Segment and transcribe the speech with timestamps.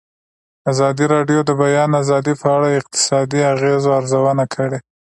[0.71, 4.79] ازادي راډیو د د بیان آزادي په اړه د اقتصادي اغېزو ارزونه کړې.